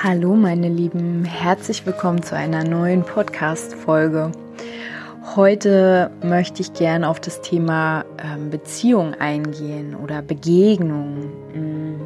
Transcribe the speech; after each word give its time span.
Hallo 0.00 0.36
meine 0.36 0.68
Lieben, 0.68 1.24
herzlich 1.24 1.84
willkommen 1.84 2.22
zu 2.22 2.36
einer 2.36 2.62
neuen 2.62 3.02
Podcast-Folge. 3.02 4.30
Heute 5.34 6.12
möchte 6.22 6.62
ich 6.62 6.72
gerne 6.72 7.08
auf 7.08 7.18
das 7.18 7.40
Thema 7.40 8.04
ähm, 8.22 8.48
Beziehung 8.48 9.14
eingehen 9.14 9.96
oder 9.96 10.22
Begegnung. 10.22 11.32
Mhm. 11.52 12.00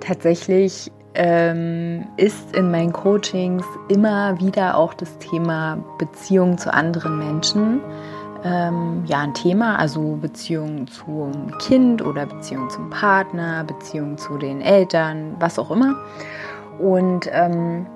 Tatsächlich 0.00 0.90
ähm, 1.12 2.06
ist 2.16 2.56
in 2.56 2.70
meinen 2.70 2.94
Coachings 2.94 3.66
immer 3.90 4.40
wieder 4.40 4.78
auch 4.78 4.94
das 4.94 5.18
Thema 5.18 5.84
Beziehung 5.98 6.56
zu 6.56 6.72
anderen 6.72 7.18
Menschen 7.18 7.82
ähm, 8.44 9.02
ja 9.06 9.20
ein 9.20 9.34
Thema, 9.34 9.78
also 9.78 10.16
Beziehung 10.16 10.86
zum 10.86 11.56
Kind 11.58 12.02
oder 12.02 12.26
Beziehung 12.26 12.68
zum 12.70 12.90
Partner, 12.90 13.64
Beziehung 13.64 14.18
zu 14.18 14.36
den 14.36 14.60
Eltern, 14.60 15.34
was 15.38 15.58
auch 15.58 15.70
immer. 15.70 15.96
Und 16.78 17.28
ähm, 17.32 17.86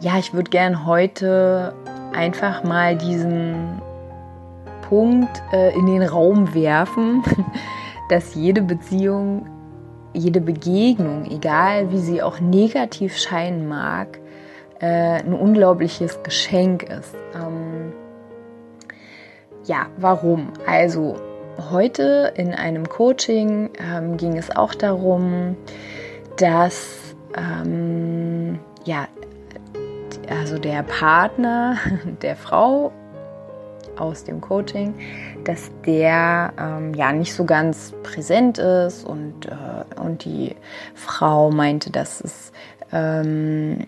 ja, 0.00 0.18
ich 0.18 0.34
würde 0.34 0.50
gern 0.50 0.86
heute 0.86 1.74
einfach 2.12 2.64
mal 2.64 2.96
diesen 2.96 3.80
Punkt 4.88 5.42
äh, 5.52 5.74
in 5.74 5.86
den 5.86 6.02
Raum 6.02 6.54
werfen, 6.54 7.22
dass 8.10 8.34
jede 8.34 8.62
Beziehung, 8.62 9.46
jede 10.12 10.40
Begegnung, 10.40 11.26
egal 11.30 11.90
wie 11.90 11.98
sie 11.98 12.22
auch 12.22 12.40
negativ 12.40 13.16
scheinen 13.16 13.68
mag, 13.68 14.18
äh, 14.80 14.86
ein 14.86 15.32
unglaubliches 15.32 16.22
Geschenk 16.22 16.84
ist. 16.84 17.14
Ähm, 17.34 17.92
ja, 19.64 19.86
warum? 19.96 20.52
Also 20.66 21.16
heute 21.70 22.32
in 22.36 22.54
einem 22.54 22.88
Coaching 22.88 23.70
ähm, 23.80 24.16
ging 24.16 24.36
es 24.36 24.54
auch 24.54 24.74
darum, 24.74 25.56
dass 26.36 27.05
ähm, 27.36 28.58
ja, 28.84 29.08
also 30.28 30.58
der 30.58 30.82
Partner 30.82 31.76
der 32.22 32.36
Frau 32.36 32.92
aus 33.96 34.24
dem 34.24 34.40
Coaching, 34.40 34.94
dass 35.44 35.70
der 35.86 36.52
ähm, 36.58 36.94
ja 36.94 37.12
nicht 37.12 37.34
so 37.34 37.44
ganz 37.44 37.94
präsent 38.02 38.58
ist 38.58 39.04
und, 39.06 39.46
äh, 39.46 40.00
und 40.00 40.24
die 40.24 40.54
Frau 40.94 41.50
meinte, 41.50 41.90
dass 41.90 42.20
es 42.20 42.52
ähm, 42.92 43.86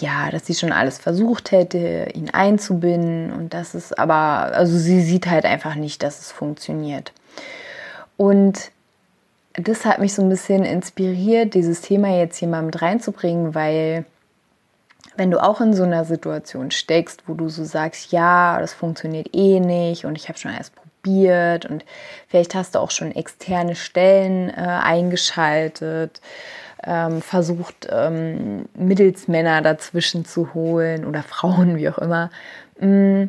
ja, 0.00 0.30
dass 0.30 0.46
sie 0.46 0.54
schon 0.54 0.72
alles 0.72 0.98
versucht 0.98 1.50
hätte, 1.50 2.08
ihn 2.14 2.30
einzubinden 2.30 3.32
und 3.32 3.52
das 3.52 3.74
ist 3.74 3.98
aber, 3.98 4.54
also 4.54 4.78
sie 4.78 5.02
sieht 5.02 5.26
halt 5.26 5.44
einfach 5.44 5.74
nicht, 5.74 6.02
dass 6.02 6.20
es 6.20 6.32
funktioniert. 6.32 7.12
Und 8.16 8.70
das 9.54 9.84
hat 9.84 9.98
mich 9.98 10.14
so 10.14 10.22
ein 10.22 10.28
bisschen 10.28 10.64
inspiriert, 10.64 11.54
dieses 11.54 11.80
Thema 11.80 12.16
jetzt 12.16 12.36
hier 12.36 12.48
mal 12.48 12.62
mit 12.62 12.80
reinzubringen, 12.80 13.54
weil 13.54 14.04
wenn 15.16 15.30
du 15.30 15.42
auch 15.42 15.60
in 15.60 15.74
so 15.74 15.82
einer 15.82 16.04
Situation 16.04 16.70
steckst, 16.70 17.24
wo 17.26 17.34
du 17.34 17.48
so 17.48 17.64
sagst, 17.64 18.12
ja, 18.12 18.58
das 18.60 18.72
funktioniert 18.72 19.28
eh 19.34 19.60
nicht 19.60 20.04
und 20.06 20.16
ich 20.16 20.28
habe 20.28 20.38
schon 20.38 20.52
alles 20.52 20.70
probiert 20.70 21.66
und 21.66 21.84
vielleicht 22.28 22.54
hast 22.54 22.74
du 22.74 22.78
auch 22.78 22.90
schon 22.90 23.14
externe 23.14 23.74
Stellen 23.74 24.48
äh, 24.48 24.54
eingeschaltet, 24.54 26.20
ähm, 26.84 27.22
versucht 27.22 27.88
ähm, 27.90 28.66
Mittelsmänner 28.74 29.62
dazwischen 29.62 30.24
zu 30.24 30.54
holen 30.54 31.04
oder 31.04 31.22
Frauen, 31.22 31.76
wie 31.76 31.88
auch 31.88 31.98
immer, 31.98 32.30
mm, 32.80 33.24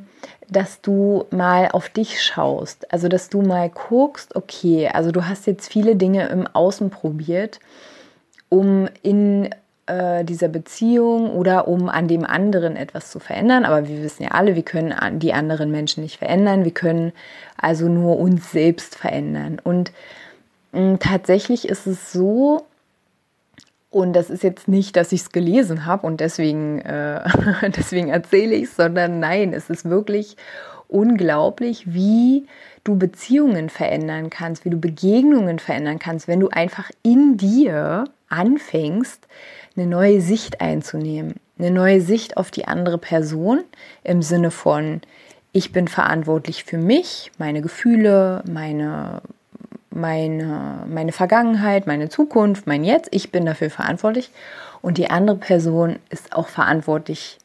dass 0.50 0.82
du 0.82 1.26
mal 1.32 1.70
auf 1.72 1.90
dich 1.90 2.22
schaust. 2.22 2.92
Also, 2.92 3.08
dass 3.08 3.30
du 3.30 3.42
mal 3.42 3.70
guckst, 3.70 4.36
okay, 4.36 4.90
also 4.92 5.12
du 5.12 5.28
hast 5.28 5.48
jetzt 5.48 5.72
viele 5.72 5.96
Dinge 5.96 6.28
im 6.28 6.48
Außen 6.48 6.90
probiert, 6.90 7.60
um 8.50 8.88
in 9.02 9.50
äh, 9.86 10.24
dieser 10.24 10.48
Beziehung 10.48 11.32
oder 11.32 11.68
um 11.68 11.90
an 11.90 12.08
dem 12.08 12.26
anderen 12.26 12.76
etwas 12.76 13.12
zu 13.12 13.20
verändern. 13.20 13.66
Aber 13.66 13.88
wir 13.88 14.02
wissen 14.02 14.24
ja 14.24 14.30
alle, 14.32 14.56
wir 14.56 14.64
können 14.64 15.20
die 15.20 15.34
anderen 15.34 15.72
Menschen 15.72 16.04
nicht 16.04 16.18
verändern. 16.18 16.64
Wir 16.64 16.74
können 16.74 17.14
also 17.58 17.88
nur 17.88 18.18
uns 18.20 18.52
selbst 18.52 18.96
verändern. 18.96 19.60
Und 19.64 19.92
mm, 20.72 20.96
tatsächlich 21.00 21.68
ist 21.68 21.88
es 21.88 22.12
so, 22.12 22.66
und 23.94 24.14
das 24.14 24.30
ist 24.30 24.44
jetzt 24.44 24.68
nicht, 24.68 24.96
dass 24.96 25.12
ich 25.12 25.22
es 25.22 25.32
gelesen 25.32 25.86
habe 25.86 26.08
und 26.08 26.20
deswegen, 26.20 26.80
äh, 26.80 27.22
deswegen 27.76 28.10
erzähle 28.10 28.56
ich 28.56 28.64
es, 28.64 28.76
sondern 28.76 29.20
nein, 29.20 29.54
es 29.54 29.70
ist 29.70 29.86
wirklich 29.86 30.36
unglaublich, 30.88 31.94
wie 31.94 32.48
du 32.84 32.98
Beziehungen 32.98 33.70
verändern 33.70 34.30
kannst, 34.30 34.66
wie 34.66 34.70
du 34.70 34.80
Begegnungen 34.80 35.60
verändern 35.60 36.00
kannst, 36.00 36.28
wenn 36.28 36.40
du 36.40 36.50
einfach 36.50 36.90
in 37.04 37.38
dir 37.38 38.06
anfängst, 38.30 39.28
eine 39.76 39.86
neue 39.86 40.22
Sicht 40.22 40.60
einzunehmen. 40.60 41.36
Eine 41.60 41.72
neue 41.72 42.02
Sicht 42.02 42.38
auf 42.38 42.50
die 42.50 42.68
andere 42.68 42.98
Person 42.98 43.64
im 44.04 44.24
Sinne 44.24 44.50
von, 44.50 45.02
ich 45.52 45.72
bin 45.72 45.88
verantwortlich 45.88 46.64
für 46.64 46.80
mich, 46.80 47.32
meine 47.38 47.62
Gefühle, 47.62 48.44
meine 48.52 49.22
meine, 49.94 50.86
meine 50.88 51.12
Vergangenheit, 51.12 51.88
meine 51.88 52.10
Zukunft, 52.10 52.68
mein 52.68 52.84
Jetzt. 52.84 53.10
Ich 53.12 53.32
bin 53.32 53.46
dafür 53.46 53.70
verantwortlich. 53.70 54.32
Und 54.82 54.98
die 54.98 55.10
andere 55.10 55.38
Person 55.38 55.98
ist 56.10 56.34
auch 56.34 56.50
verantwortlich 56.50 57.38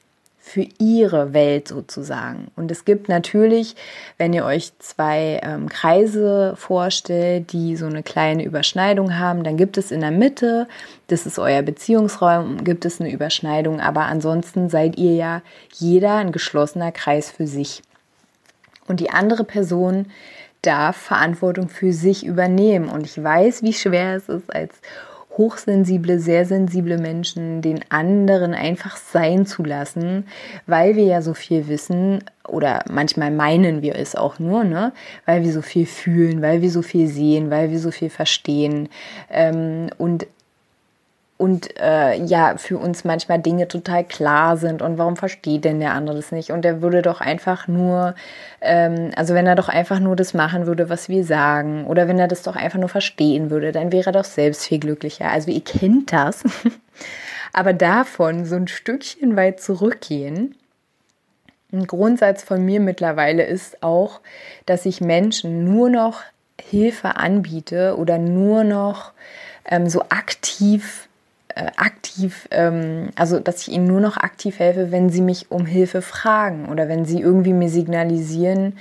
für 0.48 0.66
ihre 0.78 1.34
Welt 1.34 1.68
sozusagen. 1.68 2.50
Und 2.56 2.70
es 2.70 2.86
gibt 2.86 3.08
natürlich, 3.08 3.76
wenn 4.16 4.32
ihr 4.32 4.44
euch 4.46 4.72
zwei 4.78 5.40
ähm, 5.42 5.68
Kreise 5.68 6.54
vorstellt, 6.56 7.52
die 7.52 7.76
so 7.76 7.86
eine 7.86 8.02
kleine 8.02 8.44
Überschneidung 8.44 9.18
haben, 9.18 9.44
dann 9.44 9.58
gibt 9.58 9.76
es 9.76 9.90
in 9.90 10.00
der 10.00 10.10
Mitte, 10.10 10.66
das 11.08 11.26
ist 11.26 11.38
euer 11.38 11.60
Beziehungsraum, 11.62 12.64
gibt 12.64 12.86
es 12.86 12.98
eine 12.98 13.12
Überschneidung. 13.12 13.80
Aber 13.80 14.06
ansonsten 14.06 14.70
seid 14.70 14.96
ihr 14.96 15.14
ja 15.14 15.42
jeder 15.74 16.14
ein 16.14 16.32
geschlossener 16.32 16.92
Kreis 16.92 17.30
für 17.30 17.46
sich. 17.46 17.82
Und 18.86 19.00
die 19.00 19.10
andere 19.10 19.44
Person 19.44 20.06
darf 20.62 20.96
Verantwortung 20.96 21.68
für 21.68 21.92
sich 21.92 22.24
übernehmen. 22.26 22.88
Und 22.88 23.04
ich 23.06 23.22
weiß, 23.22 23.62
wie 23.62 23.72
schwer 23.72 24.16
es 24.16 24.28
ist, 24.28 24.54
als 24.54 24.80
hochsensible, 25.38 26.18
sehr 26.18 26.44
sensible 26.44 26.98
Menschen 26.98 27.62
den 27.62 27.80
anderen 27.90 28.54
einfach 28.54 28.96
sein 28.96 29.46
zu 29.46 29.62
lassen, 29.62 30.26
weil 30.66 30.96
wir 30.96 31.04
ja 31.04 31.22
so 31.22 31.32
viel 31.32 31.68
wissen 31.68 32.24
oder 32.46 32.84
manchmal 32.90 33.30
meinen 33.30 33.80
wir 33.80 33.94
es 33.94 34.16
auch 34.16 34.40
nur, 34.40 34.64
ne? 34.64 34.92
weil 35.26 35.44
wir 35.44 35.52
so 35.52 35.62
viel 35.62 35.86
fühlen, 35.86 36.42
weil 36.42 36.60
wir 36.60 36.70
so 36.70 36.82
viel 36.82 37.06
sehen, 37.06 37.50
weil 37.50 37.70
wir 37.70 37.78
so 37.78 37.92
viel 37.92 38.10
verstehen. 38.10 38.88
Ähm, 39.30 39.90
und 39.96 40.26
und 41.38 41.78
äh, 41.78 42.16
ja, 42.16 42.56
für 42.58 42.78
uns 42.78 43.04
manchmal 43.04 43.38
Dinge 43.38 43.68
total 43.68 44.02
klar 44.02 44.56
sind 44.56 44.82
und 44.82 44.98
warum 44.98 45.16
versteht 45.16 45.64
denn 45.64 45.78
der 45.78 45.92
andere 45.92 46.16
das 46.16 46.32
nicht? 46.32 46.50
Und 46.50 46.62
der 46.62 46.82
würde 46.82 47.00
doch 47.00 47.20
einfach 47.20 47.68
nur, 47.68 48.16
ähm, 48.60 49.12
also 49.14 49.34
wenn 49.34 49.46
er 49.46 49.54
doch 49.54 49.68
einfach 49.68 50.00
nur 50.00 50.16
das 50.16 50.34
machen 50.34 50.66
würde, 50.66 50.90
was 50.90 51.08
wir 51.08 51.24
sagen, 51.24 51.86
oder 51.86 52.08
wenn 52.08 52.18
er 52.18 52.26
das 52.26 52.42
doch 52.42 52.56
einfach 52.56 52.80
nur 52.80 52.88
verstehen 52.88 53.50
würde, 53.50 53.70
dann 53.70 53.92
wäre 53.92 54.10
er 54.10 54.12
doch 54.12 54.24
selbst 54.24 54.66
viel 54.66 54.80
glücklicher. 54.80 55.30
Also 55.30 55.52
ihr 55.52 55.62
kennt 55.62 56.12
das. 56.12 56.42
Aber 57.52 57.72
davon 57.72 58.44
so 58.44 58.56
ein 58.56 58.66
Stückchen 58.66 59.36
weit 59.36 59.60
zurückgehen, 59.60 60.56
ein 61.72 61.86
Grundsatz 61.86 62.42
von 62.42 62.64
mir 62.64 62.80
mittlerweile 62.80 63.44
ist 63.44 63.82
auch, 63.82 64.20
dass 64.66 64.86
ich 64.86 65.00
Menschen 65.00 65.64
nur 65.64 65.88
noch 65.88 66.22
Hilfe 66.60 67.16
anbiete 67.16 67.96
oder 67.96 68.18
nur 68.18 68.64
noch 68.64 69.12
ähm, 69.66 69.88
so 69.88 70.02
aktiv 70.08 71.07
aktiv, 71.76 72.48
ähm, 72.50 73.10
also 73.16 73.40
dass 73.40 73.62
ich 73.62 73.72
ihnen 73.74 73.86
nur 73.86 74.00
noch 74.00 74.16
aktiv 74.16 74.58
helfe, 74.58 74.92
wenn 74.92 75.10
sie 75.10 75.22
mich 75.22 75.50
um 75.50 75.66
Hilfe 75.66 76.02
fragen 76.02 76.68
oder 76.68 76.88
wenn 76.88 77.04
sie 77.04 77.20
irgendwie 77.20 77.52
mir 77.52 77.68
signalisieren, 77.68 78.78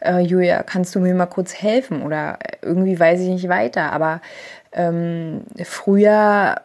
äh, 0.00 0.20
Julia, 0.20 0.62
kannst 0.62 0.94
du 0.94 1.00
mir 1.00 1.14
mal 1.14 1.26
kurz 1.26 1.54
helfen 1.54 2.02
oder 2.02 2.38
irgendwie 2.62 2.98
weiß 2.98 3.20
ich 3.20 3.28
nicht 3.28 3.48
weiter. 3.48 3.92
Aber 3.92 4.20
ähm, 4.72 5.42
früher, 5.64 6.56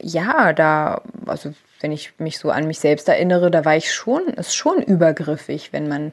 ja, 0.00 0.52
da, 0.52 1.02
also 1.26 1.52
wenn 1.80 1.92
ich 1.92 2.12
mich 2.18 2.38
so 2.38 2.50
an 2.50 2.66
mich 2.66 2.78
selbst 2.78 3.08
erinnere, 3.08 3.50
da 3.50 3.64
war 3.64 3.76
ich 3.76 3.92
schon, 3.92 4.22
ist 4.28 4.54
schon 4.54 4.82
übergriffig, 4.82 5.72
wenn 5.72 5.88
man 5.88 6.12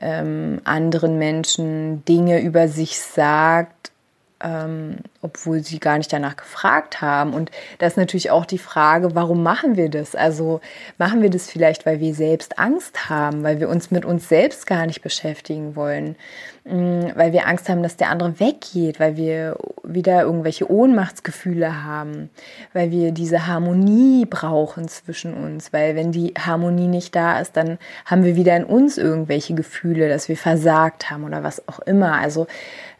ähm, 0.00 0.60
anderen 0.64 1.18
Menschen 1.18 2.04
Dinge 2.04 2.40
über 2.40 2.68
sich 2.68 2.98
sagt, 2.98 3.92
ähm, 4.40 4.98
obwohl 5.22 5.64
sie 5.64 5.78
gar 5.78 5.96
nicht 5.96 6.12
danach 6.12 6.36
gefragt 6.36 7.00
haben. 7.00 7.32
Und 7.32 7.50
das 7.78 7.94
ist 7.94 7.96
natürlich 7.96 8.30
auch 8.30 8.44
die 8.44 8.58
Frage, 8.58 9.14
warum 9.14 9.42
machen 9.42 9.76
wir 9.76 9.88
das? 9.88 10.14
Also 10.14 10.60
machen 10.98 11.22
wir 11.22 11.30
das 11.30 11.50
vielleicht, 11.50 11.86
weil 11.86 12.00
wir 12.00 12.14
selbst 12.14 12.58
Angst 12.58 13.08
haben, 13.08 13.42
weil 13.42 13.60
wir 13.60 13.70
uns 13.70 13.90
mit 13.90 14.04
uns 14.04 14.28
selbst 14.28 14.66
gar 14.66 14.84
nicht 14.84 15.00
beschäftigen 15.00 15.74
wollen, 15.74 16.16
mm, 16.64 17.12
weil 17.14 17.32
wir 17.32 17.46
Angst 17.46 17.70
haben, 17.70 17.82
dass 17.82 17.96
der 17.96 18.10
andere 18.10 18.38
weggeht, 18.38 19.00
weil 19.00 19.16
wir 19.16 19.56
wieder 19.82 20.22
irgendwelche 20.22 20.70
Ohnmachtsgefühle 20.70 21.84
haben, 21.84 22.28
weil 22.74 22.90
wir 22.90 23.12
diese 23.12 23.46
Harmonie 23.46 24.26
brauchen 24.26 24.86
zwischen 24.88 25.32
uns, 25.32 25.72
weil 25.72 25.96
wenn 25.96 26.12
die 26.12 26.34
Harmonie 26.38 26.88
nicht 26.88 27.16
da 27.16 27.40
ist, 27.40 27.56
dann 27.56 27.78
haben 28.04 28.22
wir 28.22 28.36
wieder 28.36 28.54
in 28.54 28.64
uns 28.64 28.98
irgendwelche 28.98 29.54
Gefühle, 29.54 30.10
dass 30.10 30.28
wir 30.28 30.36
versagt 30.36 31.10
haben 31.10 31.24
oder 31.24 31.42
was 31.42 31.66
auch 31.68 31.80
immer. 31.80 32.12
Also 32.18 32.46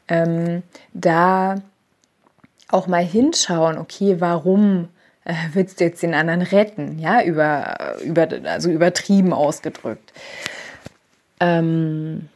ähm, 0.08 0.62
da 0.92 1.56
auch 2.68 2.86
mal 2.86 3.04
hinschauen, 3.04 3.78
okay, 3.78 4.16
warum 4.18 4.88
äh, 5.24 5.34
willst 5.52 5.80
du 5.80 5.84
jetzt 5.84 6.02
den 6.02 6.14
anderen 6.14 6.42
retten? 6.42 6.98
Ja, 6.98 7.22
über, 7.22 7.96
über, 8.04 8.28
also 8.44 8.70
übertrieben 8.70 9.32
ausgedrückt. 9.32 10.12
Ähm, 11.40 12.28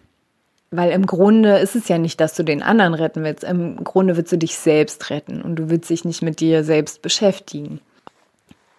weil 0.70 0.93
im 0.93 1.06
Grunde 1.06 1.58
ist 1.58 1.75
es 1.75 1.88
ja 1.88 1.99
nicht, 1.99 2.20
dass 2.20 2.34
du 2.34 2.44
den 2.44 2.62
anderen 2.62 2.94
retten 2.94 3.25
willst. 3.25 3.43
Im 3.43 3.82
Grunde 3.82 4.17
willst 4.17 4.31
du 4.31 4.38
dich 4.38 4.56
selbst 4.56 5.11
retten 5.11 5.43
und 5.43 5.56
du 5.56 5.69
willst 5.69 5.90
dich 5.90 6.05
nicht 6.05 6.22
mit 6.22 6.38
dir 6.38 6.62
selbst 6.62 7.02
beschäftigen. 7.02 7.81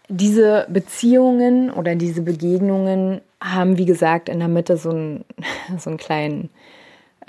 Diese 0.07 0.67
Beziehungen 0.69 1.69
oder 1.69 1.95
diese 1.95 2.21
Begegnungen 2.21 3.21
haben, 3.41 3.77
wie 3.77 3.85
gesagt, 3.85 4.29
in 4.29 4.39
der 4.39 4.47
Mitte 4.47 4.77
so 4.77 4.89
einen, 4.89 5.25
so 5.77 5.89
einen 5.89 5.97
kleinen 5.97 6.49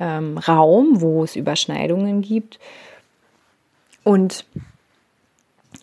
ähm, 0.02 0.36
Raum, 0.36 1.00
wo 1.00 1.22
es 1.22 1.36
Überschneidungen 1.36 2.22
gibt. 2.22 2.58
Und 4.02 4.44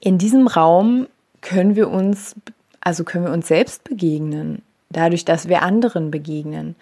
in 0.01 0.17
diesem 0.17 0.47
Raum 0.47 1.07
können 1.39 1.77
wir 1.77 1.89
uns, 1.89 2.35
also 2.81 3.05
können 3.05 3.25
wir 3.25 3.31
uns 3.31 3.47
selbst 3.47 3.85
begegnen, 3.85 4.61
dadurch, 4.89 5.23
dass 5.23 5.47
wir 5.47 5.61
anderen 5.61 6.11
begegnen. 6.11 6.75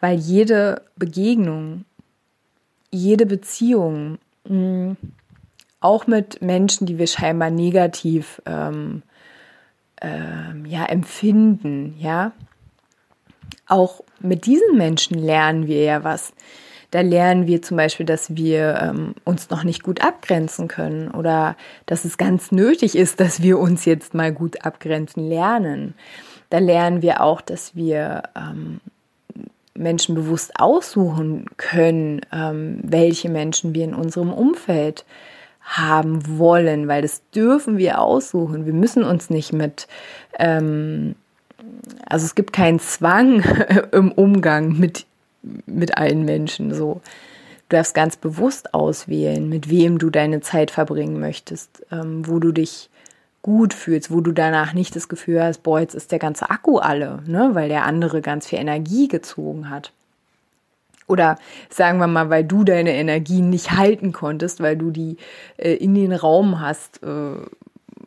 Weil 0.00 0.18
jede 0.18 0.82
Begegnung, 0.96 1.84
jede 2.90 3.26
Beziehung, 3.26 4.18
mh, 4.48 4.96
auch 5.78 6.08
mit 6.08 6.42
Menschen, 6.42 6.86
die 6.86 6.98
wir 6.98 7.06
scheinbar 7.06 7.50
negativ 7.50 8.42
ähm, 8.44 9.02
ähm, 10.00 10.66
ja, 10.66 10.84
empfinden, 10.86 11.94
ja, 12.00 12.32
auch 13.68 14.00
mit 14.18 14.46
diesen 14.46 14.76
Menschen 14.76 15.18
lernen 15.18 15.68
wir 15.68 15.82
ja 15.84 16.02
was. 16.02 16.32
Da 16.92 17.00
lernen 17.00 17.46
wir 17.46 17.62
zum 17.62 17.78
Beispiel, 17.78 18.04
dass 18.04 18.36
wir 18.36 18.78
ähm, 18.80 19.14
uns 19.24 19.48
noch 19.48 19.64
nicht 19.64 19.82
gut 19.82 20.04
abgrenzen 20.04 20.68
können 20.68 21.10
oder 21.10 21.56
dass 21.86 22.04
es 22.04 22.18
ganz 22.18 22.52
nötig 22.52 22.94
ist, 22.96 23.18
dass 23.18 23.42
wir 23.42 23.58
uns 23.58 23.86
jetzt 23.86 24.12
mal 24.12 24.30
gut 24.30 24.64
abgrenzen 24.64 25.26
lernen. 25.26 25.94
Da 26.50 26.58
lernen 26.58 27.00
wir 27.00 27.22
auch, 27.22 27.40
dass 27.40 27.74
wir 27.74 28.24
ähm, 28.36 28.80
Menschen 29.74 30.14
bewusst 30.14 30.60
aussuchen 30.60 31.46
können, 31.56 32.20
ähm, 32.30 32.80
welche 32.82 33.30
Menschen 33.30 33.74
wir 33.74 33.84
in 33.84 33.94
unserem 33.94 34.30
Umfeld 34.30 35.06
haben 35.62 36.38
wollen, 36.38 36.88
weil 36.88 37.00
das 37.00 37.22
dürfen 37.30 37.78
wir 37.78 38.02
aussuchen. 38.02 38.66
Wir 38.66 38.74
müssen 38.74 39.02
uns 39.02 39.30
nicht 39.30 39.54
mit 39.54 39.88
ähm, 40.38 41.14
also 42.06 42.26
es 42.26 42.34
gibt 42.34 42.52
keinen 42.52 42.80
Zwang 42.80 43.42
im 43.92 44.12
Umgang 44.12 44.78
mit, 44.78 45.06
mit 45.66 45.96
allen 45.98 46.24
Menschen. 46.24 46.74
So. 46.74 47.00
Du 47.68 47.76
darfst 47.76 47.94
ganz 47.94 48.16
bewusst 48.16 48.74
auswählen, 48.74 49.48
mit 49.48 49.70
wem 49.70 49.98
du 49.98 50.10
deine 50.10 50.40
Zeit 50.40 50.70
verbringen 50.70 51.20
möchtest, 51.20 51.84
ähm, 51.90 52.26
wo 52.26 52.38
du 52.38 52.52
dich 52.52 52.90
gut 53.42 53.74
fühlst, 53.74 54.12
wo 54.12 54.20
du 54.20 54.32
danach 54.32 54.72
nicht 54.72 54.94
das 54.94 55.08
Gefühl 55.08 55.42
hast, 55.42 55.62
boah, 55.62 55.80
jetzt 55.80 55.94
ist 55.94 56.12
der 56.12 56.20
ganze 56.20 56.48
Akku 56.50 56.78
alle, 56.78 57.22
ne, 57.26 57.50
weil 57.54 57.68
der 57.68 57.84
andere 57.84 58.22
ganz 58.22 58.46
viel 58.46 58.60
Energie 58.60 59.08
gezogen 59.08 59.68
hat. 59.68 59.92
Oder 61.08 61.38
sagen 61.68 61.98
wir 61.98 62.06
mal, 62.06 62.30
weil 62.30 62.44
du 62.44 62.62
deine 62.62 62.94
Energie 62.94 63.42
nicht 63.42 63.72
halten 63.72 64.12
konntest, 64.12 64.60
weil 64.60 64.76
du 64.76 64.90
die 64.90 65.16
äh, 65.56 65.74
in 65.74 65.94
den 65.94 66.12
Raum 66.12 66.60
hast, 66.60 67.02
äh, 67.02 67.06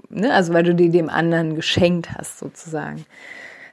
ne? 0.09 0.33
also 0.33 0.53
weil 0.53 0.63
du 0.63 0.73
die 0.73 0.89
dem 0.89 1.09
anderen 1.09 1.55
geschenkt 1.55 2.13
hast 2.17 2.39
sozusagen 2.39 3.05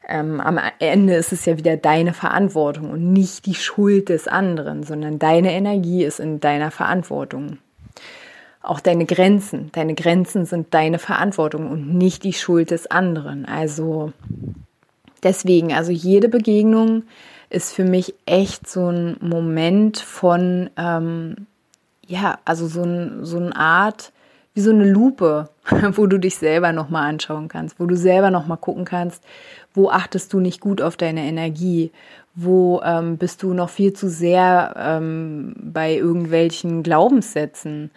ähm, 0.08 0.40
am 0.40 0.58
Ende 0.78 1.14
ist 1.14 1.32
es 1.32 1.44
ja 1.44 1.56
wieder 1.56 1.76
deine 1.76 2.12
Verantwortung 2.12 2.90
und 2.90 3.12
nicht 3.12 3.46
die 3.46 3.54
Schuld 3.54 4.08
des 4.08 4.28
anderen, 4.28 4.82
sondern 4.82 5.18
deine 5.18 5.52
Energie 5.52 6.04
ist 6.04 6.20
in 6.20 6.40
deiner 6.40 6.70
Verantwortung. 6.70 7.58
Auch 8.62 8.80
deine 8.80 9.06
Grenzen, 9.06 9.70
deine 9.72 9.94
Grenzen 9.94 10.46
sind 10.46 10.72
deine 10.72 10.98
Verantwortung 10.98 11.70
und 11.70 11.94
nicht 11.94 12.22
die 12.24 12.32
Schuld 12.32 12.70
des 12.70 12.90
anderen. 12.90 13.44
Also 13.44 14.12
deswegen, 15.22 15.72
also 15.72 15.90
jede 15.90 16.28
Begegnung 16.28 17.04
ist 17.50 17.72
für 17.72 17.84
mich 17.84 18.14
echt 18.24 18.68
so 18.68 18.88
ein 18.88 19.16
Moment 19.20 19.98
von, 19.98 20.70
ähm, 20.76 21.46
ja, 22.06 22.38
also 22.44 22.66
so, 22.66 22.82
ein, 22.82 23.24
so 23.24 23.36
eine 23.36 23.54
Art, 23.54 24.12
wie 24.54 24.60
so 24.60 24.70
eine 24.70 24.88
Lupe, 24.88 25.48
wo 25.92 26.06
du 26.06 26.18
dich 26.18 26.36
selber 26.36 26.72
nochmal 26.72 27.08
anschauen 27.08 27.48
kannst, 27.48 27.80
wo 27.80 27.86
du 27.86 27.96
selber 27.96 28.30
nochmal 28.30 28.58
gucken 28.58 28.84
kannst, 28.84 29.22
wo 29.74 29.88
achtest 29.90 30.32
du 30.32 30.40
nicht 30.40 30.60
gut 30.60 30.82
auf 30.82 30.96
deine 30.96 31.22
Energie, 31.22 31.90
wo 32.34 32.80
ähm, 32.84 33.18
bist 33.18 33.42
du 33.42 33.52
noch 33.54 33.70
viel 33.70 33.92
zu 33.92 34.08
sehr 34.08 34.74
ähm, 34.76 35.54
bei 35.58 35.94
irgendwelchen 35.94 36.82
Glaubenssätzen, 36.82 37.90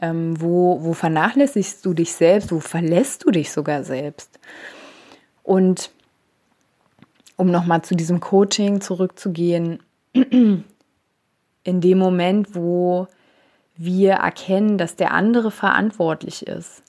ähm, 0.00 0.40
wo, 0.40 0.82
wo 0.82 0.92
vernachlässigst 0.92 1.84
du 1.84 1.94
dich 1.94 2.12
selbst, 2.12 2.52
wo 2.52 2.60
verlässt 2.60 3.24
du 3.24 3.30
dich 3.30 3.50
sogar 3.50 3.84
selbst. 3.84 4.38
Und 5.42 5.90
um 7.36 7.50
nochmal 7.50 7.82
zu 7.82 7.94
diesem 7.94 8.20
Coaching 8.20 8.80
zurückzugehen, 8.80 9.80
in 10.12 10.64
dem 11.64 11.98
Moment, 11.98 12.54
wo 12.54 13.08
wir 13.78 14.14
erkennen, 14.14 14.76
dass 14.76 14.96
der 14.96 15.12
andere 15.12 15.50
verantwortlich 15.50 16.46
ist. 16.46 16.82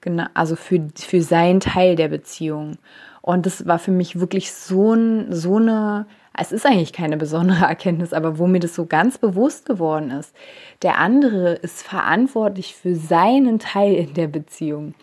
Genau, 0.00 0.26
also 0.34 0.56
für, 0.56 0.88
für 0.96 1.22
seinen 1.22 1.60
Teil 1.60 1.94
der 1.94 2.08
Beziehung. 2.08 2.78
Und 3.20 3.44
das 3.44 3.66
war 3.66 3.78
für 3.78 3.90
mich 3.90 4.18
wirklich 4.18 4.52
so, 4.52 4.94
ein, 4.94 5.32
so 5.32 5.56
eine, 5.56 6.06
es 6.36 6.52
ist 6.52 6.64
eigentlich 6.64 6.92
keine 6.92 7.16
besondere 7.16 7.64
Erkenntnis, 7.68 8.12
aber 8.12 8.38
wo 8.38 8.46
mir 8.46 8.60
das 8.60 8.74
so 8.74 8.86
ganz 8.86 9.18
bewusst 9.18 9.66
geworden 9.66 10.10
ist. 10.10 10.34
Der 10.82 10.98
andere 10.98 11.54
ist 11.54 11.82
verantwortlich 11.82 12.74
für 12.74 12.96
seinen 12.96 13.58
Teil 13.58 13.94
in 13.94 14.14
der 14.14 14.28
Beziehung 14.28 14.94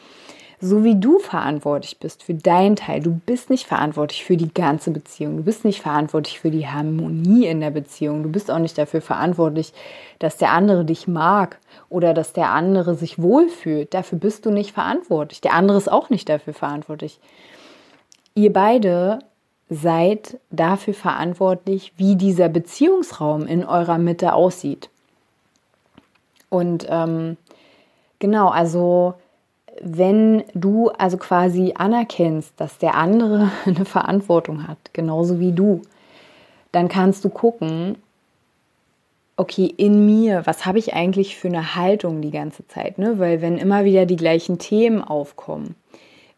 so 0.64 0.86
wie 0.86 0.98
du 0.98 1.20
verantwortlich 1.20 2.00
bist 2.00 2.24
für 2.24 2.34
deinen 2.34 2.78
Teil. 2.78 3.02
Du 3.02 3.12
bist 3.12 3.50
nicht 3.50 3.68
verantwortlich 3.68 4.24
für 4.24 4.38
die 4.38 4.54
ganze 4.54 4.92
Beziehung. 4.92 5.36
Du 5.36 5.44
bist 5.44 5.66
nicht 5.66 5.82
verantwortlich 5.82 6.40
für 6.40 6.52
die 6.52 6.66
Harmonie 6.68 7.48
in 7.48 7.60
der 7.60 7.70
Beziehung. 7.70 8.24
Du 8.24 8.30
bist 8.30 8.50
auch 8.50 8.60
nicht 8.60 8.78
dafür 8.78 9.02
verantwortlich, 9.02 9.74
dass 10.20 10.38
der 10.38 10.52
andere 10.52 10.86
dich 10.86 11.06
mag 11.06 11.60
oder 11.90 12.14
dass 12.14 12.32
der 12.32 12.52
andere 12.52 12.96
sich 12.96 13.22
wohlfühlt. 13.22 13.94
Dafür 13.94 14.18
bist 14.18 14.46
du 14.46 14.52
nicht 14.52 14.72
verantwortlich. 14.72 15.42
Der 15.42 15.54
andere 15.54 15.78
ist 15.78 15.92
auch 15.92 16.10
nicht 16.10 16.30
dafür 16.30 16.54
verantwortlich. 16.54 17.20
Ihr 18.34 18.54
beide 18.54 19.20
seid 19.70 20.40
dafür 20.50 20.94
verantwortlich, 20.94 21.92
wie 21.98 22.16
dieser 22.16 22.48
Beziehungsraum 22.48 23.48
in 23.48 23.66
eurer 23.66 23.98
Mitte 23.98 24.34
aussieht. 24.34 24.90
Und 26.48 26.86
ähm, 26.90 27.36
genau, 28.20 28.48
also 28.48 29.16
wenn 29.82 30.44
du 30.54 30.90
also 30.90 31.18
quasi 31.18 31.74
anerkennst, 31.76 32.54
dass 32.58 32.78
der 32.78 32.96
andere 32.96 33.52
eine 33.66 33.86
Verantwortung 33.86 34.68
hat, 34.68 34.78
genauso 34.94 35.40
wie 35.40 35.52
du, 35.52 35.82
dann 36.72 36.88
kannst 36.88 37.24
du 37.24 37.30
gucken, 37.30 37.98
okay, 39.38 39.66
in 39.78 40.06
mir, 40.06 40.46
was 40.46 40.66
habe 40.66 40.80
ich 40.80 40.94
eigentlich 40.94 41.38
für 41.38 41.48
eine 41.48 41.76
Haltung 41.76 42.22
die 42.22 42.32
ganze 42.32 42.68
Zeit? 42.68 42.98
Ne? 42.98 43.20
Weil 43.20 43.42
wenn 43.42 43.58
immer 43.58 43.84
wieder 43.84 44.06
die 44.06 44.16
gleichen 44.16 44.60
Themen 44.60 45.02
aufkommen, 45.02 45.76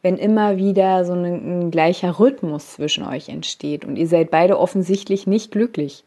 wenn 0.01 0.18
immer 0.18 0.58
wieder 0.58 1.04
so 1.04 1.13
ein, 1.13 1.25
ein 1.25 1.72
gleicher 1.72 2.20
Rhythmus 2.20 2.74
zwischen 2.74 3.06
euch 3.06 3.27
entsteht 3.27 3.86
und 3.86 3.98
ihr 3.98 4.08
seid 4.08 4.32
beide 4.32 4.60
offensichtlich 4.60 5.25
nicht 5.27 5.51
glücklich, 5.51 6.04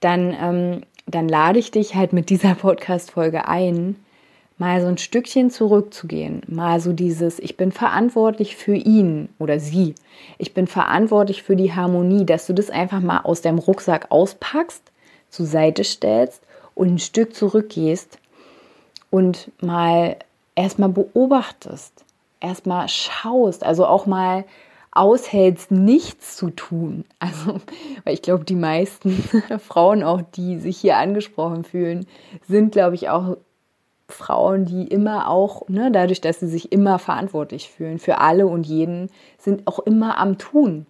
dann, 0.00 0.36
ähm, 0.38 0.82
dann 1.06 1.28
lade 1.28 1.58
ich 1.58 1.70
dich 1.70 1.94
halt 1.94 2.12
mit 2.12 2.30
dieser 2.30 2.54
Podcast-Folge 2.60 3.48
ein, 3.48 3.96
mal 4.58 4.80
so 4.80 4.86
ein 4.86 4.98
Stückchen 4.98 5.50
zurückzugehen, 5.50 6.42
mal 6.46 6.80
so 6.80 6.92
dieses, 6.92 7.38
ich 7.38 7.56
bin 7.56 7.72
verantwortlich 7.72 8.56
für 8.56 8.74
ihn 8.74 9.28
oder 9.38 9.58
sie, 9.58 9.94
ich 10.38 10.54
bin 10.54 10.66
verantwortlich 10.66 11.42
für 11.42 11.56
die 11.56 11.74
Harmonie, 11.74 12.24
dass 12.24 12.46
du 12.46 12.52
das 12.52 12.70
einfach 12.70 13.00
mal 13.00 13.20
aus 13.20 13.40
deinem 13.40 13.58
Rucksack 13.58 14.06
auspackst, 14.10 14.82
zur 15.30 15.46
Seite 15.46 15.82
stellst 15.82 16.42
und 16.74 16.88
ein 16.88 16.98
Stück 16.98 17.34
zurückgehst 17.34 18.18
und 19.10 19.50
mal 19.60 20.16
erstmal 20.54 20.90
beobachtest, 20.90 22.04
erstmal 22.40 22.88
schaust, 22.88 23.64
also 23.64 23.86
auch 23.86 24.06
mal 24.06 24.44
aushältst, 24.92 25.70
nichts 25.70 26.36
zu 26.36 26.50
tun. 26.50 27.04
Also, 27.18 27.60
weil 28.04 28.14
ich 28.14 28.22
glaube, 28.22 28.44
die 28.44 28.56
meisten 28.56 29.12
Frauen, 29.58 30.02
auch 30.02 30.22
die 30.34 30.58
sich 30.58 30.78
hier 30.78 30.96
angesprochen 30.96 31.64
fühlen, 31.64 32.06
sind, 32.48 32.72
glaube 32.72 32.94
ich, 32.94 33.08
auch 33.08 33.36
Frauen, 34.08 34.64
die 34.64 34.86
immer 34.86 35.28
auch, 35.28 35.68
ne, 35.68 35.90
dadurch, 35.90 36.20
dass 36.20 36.40
sie 36.40 36.48
sich 36.48 36.72
immer 36.72 36.98
verantwortlich 36.98 37.70
fühlen 37.70 37.98
für 37.98 38.18
alle 38.18 38.46
und 38.46 38.66
jeden, 38.66 39.10
sind 39.38 39.66
auch 39.66 39.78
immer 39.80 40.18
am 40.18 40.38
Tun. 40.38 40.86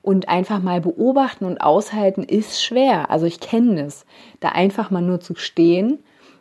Und 0.00 0.28
einfach 0.28 0.62
mal 0.62 0.80
beobachten 0.80 1.44
und 1.44 1.60
aushalten 1.60 2.22
ist 2.22 2.62
schwer. 2.62 3.10
Also 3.10 3.26
ich 3.26 3.40
kenne 3.40 3.82
es. 3.82 4.06
Da 4.40 4.50
einfach 4.50 4.90
mal 4.90 5.02
nur 5.02 5.20
zu 5.20 5.34
stehen 5.34 5.98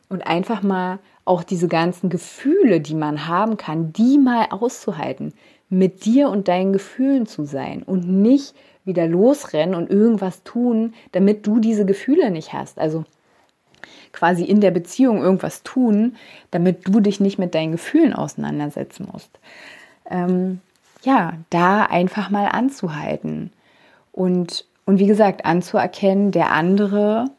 und 0.09 0.25
einfach 0.25 0.61
mal 0.63 0.99
auch 1.25 1.43
diese 1.43 1.67
ganzen 1.67 2.09
Gefühle, 2.09 2.79
die 2.79 2.95
man 2.95 3.27
haben 3.27 3.57
kann, 3.57 3.91
die 3.91 4.17
mal 4.17 4.47
auszuhalten, 4.51 5.33
mit 5.69 6.05
dir 6.05 6.29
und 6.29 6.47
deinen 6.47 6.71
Gefühlen 6.71 7.25
zu 7.25 7.43
sein 7.43 7.83
und 7.83 8.07
nicht 8.07 8.55
wieder 8.85 9.05
losrennen 9.05 9.75
und 9.75 9.89
irgendwas 9.89 10.43
tun, 10.43 10.93
damit 11.11 11.45
du 11.45 11.59
diese 11.59 11.85
Gefühle 11.85 12.31
nicht 12.31 12.53
hast. 12.53 12.79
Also 12.79 13.03
quasi 14.11 14.43
in 14.43 14.61
der 14.61 14.71
Beziehung 14.71 15.21
irgendwas 15.21 15.63
tun, 15.63 16.15
damit 16.51 16.87
du 16.87 16.99
dich 16.99 17.19
nicht 17.19 17.37
mit 17.37 17.55
deinen 17.55 17.71
Gefühlen 17.71 18.13
auseinandersetzen 18.13 19.07
musst. 19.11 19.39
Ähm, 20.09 20.61
ja, 21.03 21.33
da 21.49 21.83
einfach 21.83 22.29
mal 22.29 22.47
anzuhalten 22.47 23.51
und, 24.11 24.65
und 24.85 24.99
wie 24.99 25.07
gesagt, 25.07 25.45
anzuerkennen, 25.45 26.31
der 26.31 26.51
andere 26.51 27.29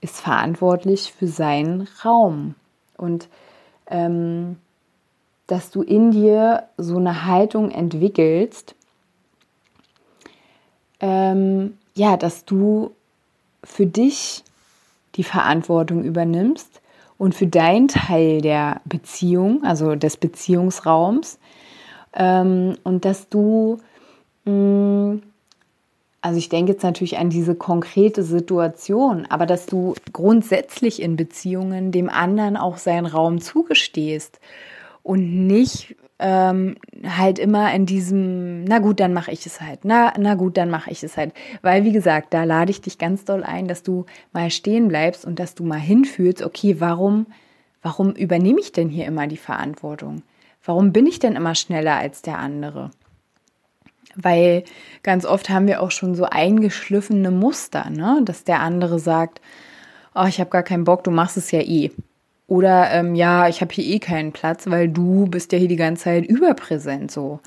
ist 0.00 0.20
verantwortlich 0.20 1.12
für 1.12 1.26
seinen 1.26 1.88
Raum. 2.04 2.54
Und 2.96 3.28
ähm, 3.88 4.56
dass 5.46 5.70
du 5.70 5.82
in 5.82 6.10
dir 6.10 6.64
so 6.76 6.96
eine 6.96 7.24
Haltung 7.24 7.70
entwickelst, 7.70 8.74
ähm, 11.00 11.78
ja, 11.94 12.16
dass 12.16 12.44
du 12.44 12.92
für 13.62 13.86
dich 13.86 14.44
die 15.16 15.24
Verantwortung 15.24 16.04
übernimmst 16.04 16.80
und 17.18 17.34
für 17.34 17.46
deinen 17.46 17.88
Teil 17.88 18.40
der 18.40 18.80
Beziehung, 18.84 19.64
also 19.64 19.94
des 19.94 20.16
Beziehungsraums, 20.16 21.38
ähm, 22.14 22.76
und 22.82 23.04
dass 23.04 23.28
du, 23.28 23.78
mh, 24.44 24.52
mm, 24.52 25.22
also 26.22 26.38
ich 26.38 26.48
denke 26.48 26.72
jetzt 26.72 26.82
natürlich 26.82 27.18
an 27.18 27.30
diese 27.30 27.54
konkrete 27.54 28.24
Situation, 28.24 29.26
aber 29.28 29.46
dass 29.46 29.66
du 29.66 29.94
grundsätzlich 30.12 31.00
in 31.00 31.14
Beziehungen 31.14 31.92
dem 31.92 32.08
anderen 32.08 32.56
auch 32.56 32.78
seinen 32.78 33.06
Raum 33.06 33.40
zugestehst 33.40 34.40
und 35.04 35.46
nicht 35.46 35.94
ähm, 36.18 36.76
halt 37.04 37.38
immer 37.38 37.72
in 37.74 37.84
diesem, 37.84 38.64
na 38.64 38.78
gut, 38.78 39.00
dann 39.00 39.12
mache 39.12 39.32
ich 39.32 39.44
es 39.44 39.60
halt, 39.60 39.84
na, 39.84 40.14
na 40.18 40.34
gut, 40.34 40.56
dann 40.56 40.70
mache 40.70 40.90
ich 40.90 41.02
es 41.02 41.16
halt. 41.16 41.34
Weil, 41.62 41.84
wie 41.84 41.92
gesagt, 41.92 42.32
da 42.32 42.44
lade 42.44 42.70
ich 42.70 42.80
dich 42.80 42.98
ganz 42.98 43.24
doll 43.24 43.44
ein, 43.44 43.68
dass 43.68 43.82
du 43.82 44.06
mal 44.32 44.50
stehen 44.50 44.88
bleibst 44.88 45.24
und 45.24 45.38
dass 45.38 45.54
du 45.54 45.64
mal 45.64 45.78
hinfühlst, 45.78 46.42
okay, 46.42 46.76
warum, 46.80 47.26
warum 47.82 48.12
übernehme 48.12 48.60
ich 48.60 48.72
denn 48.72 48.88
hier 48.88 49.06
immer 49.06 49.26
die 49.26 49.36
Verantwortung? 49.36 50.22
Warum 50.64 50.92
bin 50.92 51.06
ich 51.06 51.18
denn 51.18 51.36
immer 51.36 51.54
schneller 51.54 51.96
als 51.96 52.22
der 52.22 52.38
andere? 52.38 52.90
Weil 54.14 54.64
ganz 55.02 55.26
oft 55.26 55.50
haben 55.50 55.66
wir 55.66 55.82
auch 55.82 55.90
schon 55.90 56.14
so 56.14 56.24
eingeschliffene 56.24 57.30
Muster, 57.30 57.90
ne? 57.90 58.22
dass 58.24 58.44
der 58.44 58.60
andere 58.60 58.98
sagt, 58.98 59.42
oh, 60.14 60.24
ich 60.26 60.40
habe 60.40 60.48
gar 60.48 60.62
keinen 60.62 60.84
Bock, 60.84 61.04
du 61.04 61.10
machst 61.10 61.36
es 61.36 61.50
ja 61.50 61.60
eh. 61.60 61.92
Oder 62.46 62.92
ähm, 62.92 63.14
ja, 63.14 63.48
ich 63.48 63.60
habe 63.60 63.74
hier 63.74 63.84
eh 63.84 63.98
keinen 63.98 64.32
Platz, 64.32 64.68
weil 64.68 64.88
du 64.88 65.26
bist 65.26 65.52
ja 65.52 65.58
hier 65.58 65.68
die 65.68 65.76
ganze 65.76 66.04
Zeit 66.04 66.24
überpräsent 66.26 67.10
so. 67.10 67.40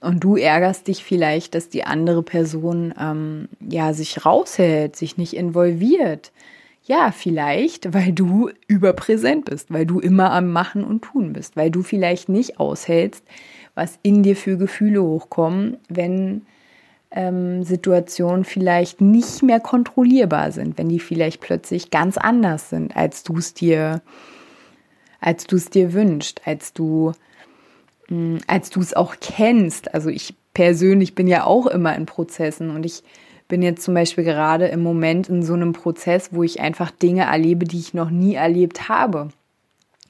Und 0.00 0.20
du 0.20 0.36
ärgerst 0.36 0.88
dich 0.88 1.04
vielleicht, 1.04 1.54
dass 1.54 1.68
die 1.68 1.84
andere 1.84 2.22
Person 2.22 2.94
ähm, 2.98 3.48
ja 3.60 3.92
sich 3.92 4.24
raushält, 4.24 4.96
sich 4.96 5.16
nicht 5.16 5.34
involviert. 5.34 6.32
Ja, 6.84 7.10
vielleicht, 7.10 7.92
weil 7.94 8.12
du 8.12 8.50
überpräsent 8.68 9.46
bist, 9.46 9.72
weil 9.72 9.86
du 9.86 9.98
immer 9.98 10.32
am 10.32 10.52
Machen 10.52 10.84
und 10.84 11.02
Tun 11.02 11.32
bist, 11.32 11.56
weil 11.56 11.70
du 11.70 11.82
vielleicht 11.82 12.28
nicht 12.28 12.60
aushältst, 12.60 13.24
was 13.74 13.98
in 14.02 14.22
dir 14.22 14.36
für 14.36 14.56
Gefühle 14.56 15.02
hochkommen, 15.02 15.78
wenn 15.88 16.42
ähm, 17.10 17.62
Situationen 17.64 18.44
vielleicht 18.44 19.00
nicht 19.00 19.42
mehr 19.42 19.60
kontrollierbar 19.60 20.52
sind, 20.52 20.78
wenn 20.78 20.88
die 20.88 21.00
vielleicht 21.00 21.40
plötzlich 21.40 21.90
ganz 21.90 22.16
anders 22.16 22.70
sind, 22.70 22.96
als 22.96 23.22
du 23.22 23.38
es 23.38 23.52
dir 23.54 24.00
als 25.20 25.46
du 25.46 25.56
es 25.56 25.70
dir 25.70 25.92
wünschst, 25.92 26.42
als 26.46 26.72
du 26.72 27.12
als 28.46 28.70
du 28.70 28.80
es 28.80 28.94
auch 28.94 29.16
kennst. 29.20 29.92
Also 29.92 30.10
ich 30.10 30.34
persönlich 30.54 31.14
bin 31.14 31.26
ja 31.26 31.44
auch 31.44 31.66
immer 31.66 31.94
in 31.96 32.06
Prozessen 32.06 32.70
und 32.70 32.86
ich 32.86 33.02
bin 33.48 33.62
jetzt 33.62 33.82
zum 33.82 33.94
Beispiel 33.94 34.24
gerade 34.24 34.66
im 34.66 34.82
Moment 34.82 35.28
in 35.28 35.42
so 35.42 35.54
einem 35.54 35.72
Prozess, 35.72 36.32
wo 36.32 36.42
ich 36.42 36.60
einfach 36.60 36.90
Dinge 36.90 37.24
erlebe, 37.24 37.64
die 37.64 37.78
ich 37.78 37.94
noch 37.94 38.10
nie 38.10 38.34
erlebt 38.34 38.88
habe. 38.88 39.28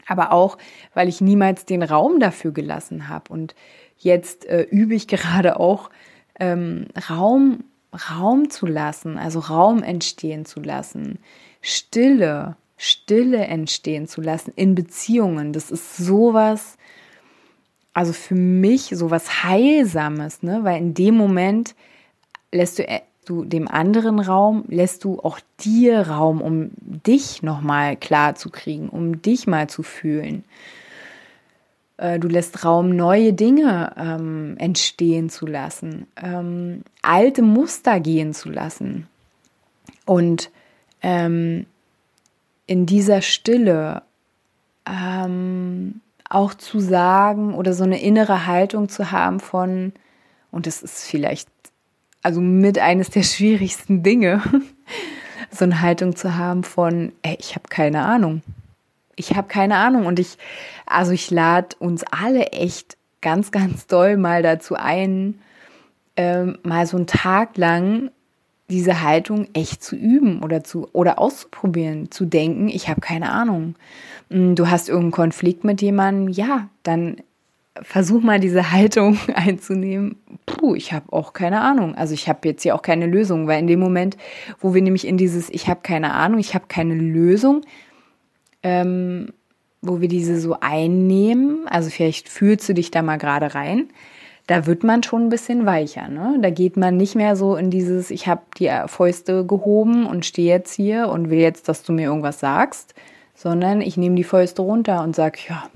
Aber 0.07 0.33
auch, 0.33 0.57
weil 0.95 1.09
ich 1.09 1.21
niemals 1.21 1.65
den 1.65 1.83
Raum 1.83 2.21
dafür 2.21 2.53
gelassen 2.53 3.09
habe. 3.09 3.33
Und 3.33 3.55
jetzt 3.99 4.47
äh, 4.47 4.63
übe 4.63 4.95
ich 4.95 5.09
gerade 5.09 5.59
auch 5.59 5.91
ähm, 6.39 6.87
Raum, 7.11 7.65
Raum 8.11 8.51
zu 8.51 8.67
lassen, 8.67 9.19
also 9.19 9.41
Raum 9.41 9.83
entstehen 9.83 10.45
zu 10.45 10.61
lassen, 10.61 11.19
Stille, 11.61 12.57
Stille 12.77 13.39
entstehen 13.47 14.07
zu 14.07 14.21
lassen 14.21 14.53
in 14.57 14.75
Beziehungen. 14.75 15.53
Das 15.53 15.71
ist 15.71 15.97
sowas, 15.97 16.77
also 17.93 18.13
für 18.13 18.35
mich 18.35 18.91
sowas 18.95 19.45
Heilsames, 19.45 20.43
ne? 20.43 20.61
Weil 20.63 20.79
in 20.79 20.95
dem 20.95 21.17
Moment 21.17 21.75
lässt 22.53 22.79
du, 22.79 22.87
äh, 22.87 23.01
du 23.25 23.45
dem 23.45 23.69
anderen 23.69 24.21
Raum, 24.21 24.65
lässt 24.69 25.05
du 25.05 25.21
auch 25.21 25.41
dir 25.61 26.09
Raum, 26.09 26.41
um 26.41 26.71
dich 26.81 27.43
nochmal 27.43 27.97
klar 27.97 28.35
zu 28.35 28.51
kriegen, 28.51 28.89
um 28.89 29.23
dich 29.23 29.47
mal 29.47 29.69
zu 29.69 29.83
fühlen. 29.83 30.45
Äh, 31.97 32.19
du 32.19 32.29
lässt 32.29 32.65
Raum, 32.65 32.95
neue 32.95 33.33
Dinge 33.33 33.95
ähm, 33.97 34.57
entstehen 34.59 35.31
zu 35.31 35.47
lassen, 35.47 36.07
ähm, 36.23 36.83
alte 37.03 37.43
Muster 37.43 38.01
gehen 38.01 38.35
zu 38.35 38.51
lassen. 38.51 39.09
Und 40.05 40.51
ähm, 41.03 41.67
in 42.67 42.87
dieser 42.87 43.23
Stille 43.23 44.03
ähm, 44.87 46.01
auch 46.29 46.55
zu 46.55 46.81
sagen 46.81 47.55
oder 47.55 47.73
so 47.73 47.85
eine 47.85 48.01
innere 48.01 48.47
Haltung 48.47 48.89
zu 48.89 49.13
haben 49.13 49.41
von, 49.41 49.93
und 50.51 50.67
das 50.67 50.83
ist 50.83 51.05
vielleicht 51.05 51.49
also 52.23 52.41
mit 52.41 52.79
eines 52.79 53.11
der 53.11 53.23
schwierigsten 53.23 54.03
Dinge, 54.03 54.43
so 55.51 55.65
eine 55.65 55.81
Haltung 55.81 56.17
zu 56.17 56.37
haben 56.37 56.65
von, 56.65 57.13
ey, 57.23 57.37
ich 57.39 57.55
habe 57.55 57.69
keine 57.69 58.05
Ahnung. 58.05 58.43
Ich 59.15 59.35
habe 59.35 59.49
keine 59.49 59.77
Ahnung 59.77 60.05
und 60.07 60.19
ich, 60.19 60.37
also 60.85 61.13
ich 61.13 61.31
lade 61.31 61.77
uns 61.79 62.05
alle 62.11 62.49
echt 62.49 62.99
ganz, 63.23 63.51
ganz 63.51 63.87
doll 63.87 64.17
mal 64.19 64.43
dazu 64.43 64.75
ein, 64.75 65.41
ähm, 66.17 66.59
mal 66.65 66.87
so 66.87 66.97
einen 66.97 67.07
Tag 67.07 67.57
lang 67.57 68.11
diese 68.69 69.03
Haltung 69.03 69.47
echt 69.53 69.83
zu 69.83 69.95
üben 69.95 70.43
oder 70.43 70.65
zu 70.65 70.89
oder 70.93 71.19
auszuprobieren, 71.19 72.11
zu 72.11 72.25
denken, 72.25 72.69
ich 72.69 72.89
habe 72.89 73.01
keine 73.01 73.31
Ahnung. 73.31 73.77
Hm, 74.31 74.55
du 74.55 74.69
hast 74.69 74.89
irgendeinen 74.89 75.13
Konflikt 75.13 75.65
mit 75.65 75.81
jemandem, 75.83 76.29
ja, 76.29 76.69
dann 76.83 77.19
versuch 77.83 78.23
mal 78.23 78.41
diese 78.41 78.71
Haltung 78.73 79.19
einzunehmen. 79.35 80.17
Puh, 80.47 80.75
ich 80.75 80.93
habe 80.93 81.13
auch 81.13 81.33
keine 81.33 81.61
Ahnung. 81.61 81.95
Also 81.95 82.15
ich 82.15 82.29
habe 82.29 82.49
jetzt 82.49 82.63
hier 82.63 82.75
auch 82.75 82.83
keine 82.83 83.07
Lösung, 83.07 83.47
weil 83.47 83.61
in 83.61 83.67
dem 83.67 83.81
Moment, 83.81 84.17
wo 84.61 84.75
wir 84.75 84.83
nämlich 84.83 85.07
in 85.07 85.17
dieses 85.17 85.49
ich 85.51 85.69
habe 85.69 85.81
keine 85.83 86.13
Ahnung, 86.13 86.41
ich 86.41 86.55
habe 86.55 86.67
keine 86.69 86.95
Lösung, 86.95 87.63
ähm, 88.63 89.33
wo 89.83 90.01
wir 90.01 90.09
diese 90.09 90.41
so 90.41 90.57
einnehmen, 90.61 91.69
also 91.69 91.91
vielleicht 91.91 92.29
fühlst 92.29 92.69
du 92.69 92.75
dich 92.75 92.91
da 92.91 93.03
mal 93.03 93.19
gerade 93.19 93.55
rein, 93.55 93.89
da 94.47 94.67
wird 94.67 94.85
man 94.85 95.03
schon 95.03 95.27
ein 95.27 95.29
bisschen 95.29 95.67
weicher. 95.67 96.09
Ne? 96.09 96.39
Da 96.41 96.51
geht 96.51 96.77
man 96.77 96.97
nicht 96.97 97.15
mehr 97.17 97.35
so 97.37 97.57
in 97.57 97.71
dieses, 97.71 98.11
ich 98.11 98.29
habe 98.29 98.43
die 98.59 98.71
Fäuste 98.87 99.45
gehoben 99.45 100.07
und 100.07 100.25
stehe 100.25 100.49
jetzt 100.49 100.73
hier 100.73 101.09
und 101.09 101.31
will 101.31 101.41
jetzt, 101.41 101.69
dass 101.69 101.83
du 101.83 101.93
mir 101.93 102.05
irgendwas 102.05 102.41
sagst, 102.41 102.95
sondern 103.35 103.81
ich 103.81 103.97
nehme 103.97 104.15
die 104.15 104.25
Fäuste 104.25 104.63
runter 104.63 105.03
und 105.03 105.17
sage, 105.17 105.39
ja, 105.49 105.69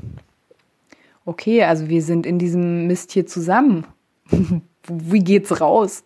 okay, 1.25 1.65
also 1.65 1.89
wir 1.89 2.03
sind 2.03 2.27
in 2.27 2.39
diesem 2.39 2.87
Mist 2.87 3.13
hier 3.13 3.27
zusammen. 3.27 3.87
Wie 4.87 5.25
geht's 5.25 5.61
raus? 5.61 6.05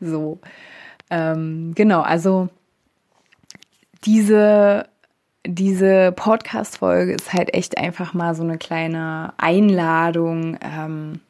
So, 0.00 0.38
ähm, 1.10 1.72
genau, 1.74 2.00
also 2.00 2.48
diese 4.04 4.86
diese 5.46 6.12
Podcast-Folge 6.12 7.14
ist 7.14 7.32
halt 7.32 7.54
echt 7.54 7.78
einfach 7.78 8.12
mal 8.12 8.34
so 8.34 8.42
eine 8.42 8.58
kleine 8.58 9.32
Einladung, 9.38 10.58
ähm, 10.60 11.20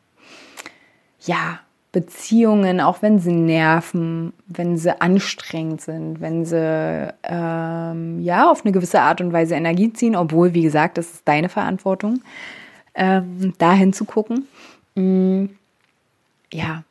ja, 1.21 1.61
Beziehungen, 1.91 2.81
auch 2.81 3.01
wenn 3.01 3.19
sie 3.19 3.33
nerven, 3.33 4.35
wenn 4.47 4.77
sie 4.77 5.01
anstrengend 5.01 5.81
sind, 5.81 6.21
wenn 6.21 6.45
sie 6.45 7.13
ähm, 7.23 8.21
ja 8.21 8.51
auf 8.51 8.65
eine 8.65 8.73
gewisse 8.73 9.01
Art 9.01 9.21
und 9.23 9.33
Weise 9.33 9.55
Energie 9.55 9.93
ziehen, 9.93 10.15
obwohl, 10.15 10.53
wie 10.53 10.63
gesagt, 10.63 10.99
das 10.99 11.11
ist 11.13 11.23
deine 11.27 11.49
Verantwortung, 11.49 12.21
ähm, 12.95 13.55
dahin 13.57 13.95
zu 13.95 14.05
gucken. 14.05 14.47
Mm, 14.97 15.47
ja, 16.53 16.85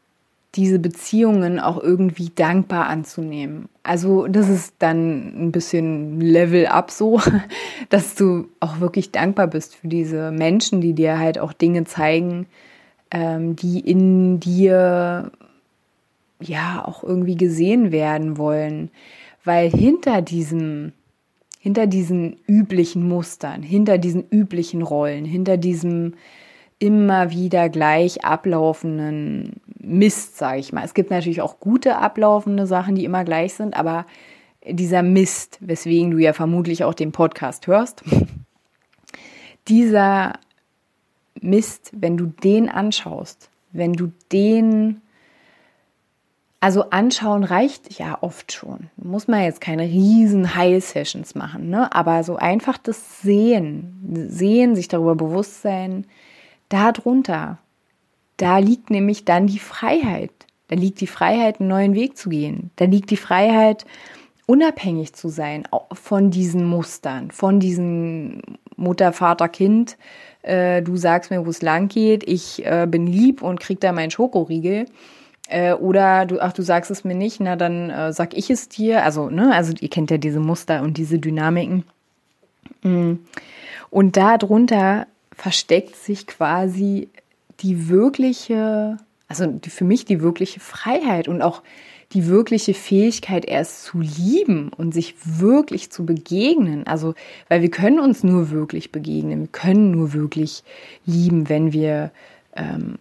diese 0.55 0.79
Beziehungen 0.79 1.59
auch 1.59 1.81
irgendwie 1.81 2.31
dankbar 2.33 2.87
anzunehmen. 2.87 3.69
Also 3.83 4.27
das 4.27 4.49
ist 4.49 4.73
dann 4.79 5.47
ein 5.47 5.51
bisschen 5.51 6.19
Level 6.19 6.65
up 6.65 6.89
so, 6.89 7.21
dass 7.89 8.15
du 8.15 8.47
auch 8.59 8.79
wirklich 8.79 9.11
dankbar 9.11 9.45
bist 9.45 9.75
für 9.75 9.87
diese 9.87 10.31
Menschen, 10.31 10.81
die 10.81 10.93
dir 10.93 11.19
halt 11.19 11.37
auch 11.37 11.53
Dinge 11.53 11.83
zeigen, 11.83 12.47
ähm, 13.11 13.55
die 13.55 13.79
in 13.79 14.39
dir 14.39 15.31
ja 16.41 16.83
auch 16.85 17.03
irgendwie 17.03 17.35
gesehen 17.35 17.91
werden 17.91 18.37
wollen. 18.37 18.91
Weil 19.43 19.69
hinter 19.69 20.21
diesem, 20.21 20.93
hinter 21.59 21.87
diesen 21.87 22.37
üblichen 22.47 23.07
Mustern, 23.07 23.63
hinter 23.63 23.97
diesen 23.97 24.27
üblichen 24.29 24.81
Rollen, 24.81 25.25
hinter 25.25 25.57
diesem 25.57 26.15
immer 26.79 27.31
wieder 27.31 27.69
gleich 27.69 28.23
ablaufenden 28.23 29.61
Mist, 29.79 30.37
sage 30.37 30.59
ich 30.59 30.73
mal. 30.73 30.83
Es 30.83 30.93
gibt 30.93 31.09
natürlich 31.09 31.41
auch 31.41 31.59
gute 31.59 31.97
ablaufende 31.97 32.67
Sachen, 32.67 32.95
die 32.95 33.05
immer 33.05 33.23
gleich 33.23 33.53
sind, 33.53 33.75
aber 33.75 34.05
dieser 34.69 35.01
Mist, 35.01 35.57
weswegen 35.61 36.11
du 36.11 36.17
ja 36.17 36.33
vermutlich 36.33 36.83
auch 36.83 36.93
den 36.93 37.11
Podcast 37.11 37.67
hörst, 37.67 38.03
dieser 39.67 40.33
Mist, 41.41 41.91
wenn 41.93 42.17
du 42.17 42.27
den 42.27 42.69
anschaust, 42.69 43.49
wenn 43.71 43.93
du 43.93 44.11
den, 44.31 45.01
also 46.59 46.89
anschauen 46.89 47.43
reicht 47.43 47.97
ja 47.99 48.17
oft 48.21 48.51
schon. 48.51 48.89
Muss 48.97 49.27
man 49.27 49.43
jetzt 49.43 49.61
keine 49.61 49.83
riesen 49.83 50.55
Heil-Sessions 50.55 51.35
machen, 51.35 51.69
ne? 51.69 51.93
aber 51.93 52.23
so 52.23 52.35
einfach 52.37 52.77
das 52.77 53.21
Sehen, 53.21 54.27
Sehen, 54.29 54.75
sich 54.75 54.87
darüber 54.87 55.15
bewusst 55.15 55.61
sein, 55.61 56.05
darunter, 56.69 57.59
da 58.37 58.59
liegt 58.59 58.89
nämlich 58.89 59.25
dann 59.25 59.47
die 59.47 59.59
Freiheit. 59.59 60.31
Da 60.67 60.75
liegt 60.75 61.01
die 61.01 61.07
Freiheit, 61.07 61.59
einen 61.59 61.69
neuen 61.69 61.93
Weg 61.95 62.17
zu 62.17 62.29
gehen. 62.29 62.71
Da 62.75 62.85
liegt 62.85 63.09
die 63.09 63.17
Freiheit, 63.17 63.85
unabhängig 64.47 65.13
zu 65.13 65.29
sein 65.29 65.67
von 65.93 66.31
diesen 66.31 66.65
Mustern, 66.65 67.29
von 67.29 67.59
diesen 67.59 68.41
Mutter, 68.75 69.13
Vater, 69.13 69.49
Kind. 69.49 69.97
Äh, 70.41 70.81
du 70.81 70.95
sagst 70.95 71.29
mir, 71.29 71.45
wo 71.45 71.49
es 71.49 71.61
lang 71.61 71.89
geht. 71.89 72.27
Ich 72.27 72.65
äh, 72.65 72.87
bin 72.89 73.05
lieb 73.05 73.43
und 73.43 73.59
krieg 73.59 73.79
da 73.79 73.91
meinen 73.91 74.09
Schokoriegel. 74.09 74.85
Äh, 75.49 75.73
oder 75.73 76.25
du, 76.25 76.39
ach, 76.39 76.53
du 76.53 76.61
sagst 76.61 76.89
es 76.89 77.03
mir 77.03 77.15
nicht, 77.15 77.39
na 77.39 77.55
dann 77.55 77.89
äh, 77.89 78.13
sag 78.13 78.35
ich 78.35 78.49
es 78.49 78.69
dir. 78.69 79.03
Also, 79.03 79.29
ne, 79.29 79.53
also 79.53 79.73
ihr 79.79 79.89
kennt 79.89 80.11
ja 80.11 80.17
diese 80.17 80.39
Muster 80.39 80.81
und 80.81 80.97
diese 80.97 81.19
Dynamiken. 81.19 81.83
Mm. 82.83 83.15
Und 83.89 84.17
darunter 84.17 85.07
versteckt 85.33 85.95
sich 85.95 86.25
quasi 86.25 87.09
die 87.59 87.89
wirkliche, 87.89 88.97
also 89.27 89.45
die, 89.45 89.69
für 89.69 89.85
mich 89.85 90.05
die 90.05 90.21
wirkliche 90.21 90.59
Freiheit 90.59 91.27
und 91.27 91.41
auch 91.41 91.61
die 92.13 92.27
wirkliche 92.27 92.73
Fähigkeit, 92.73 93.45
erst 93.45 93.83
zu 93.83 93.99
lieben 93.99 94.69
und 94.69 94.93
sich 94.93 95.15
wirklich 95.23 95.91
zu 95.91 96.05
begegnen. 96.05 96.87
Also, 96.87 97.15
weil 97.49 97.61
wir 97.61 97.71
können 97.71 97.99
uns 97.99 98.23
nur 98.23 98.49
wirklich 98.49 98.91
begegnen, 98.91 99.41
wir 99.41 99.47
können 99.47 99.91
nur 99.91 100.13
wirklich 100.13 100.63
lieben, 101.05 101.49
wenn 101.49 101.73
wir 101.73 102.11
ähm, 102.55 102.97